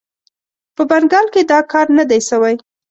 [0.75, 2.53] په بنګال کې دا کار نه دی سوی.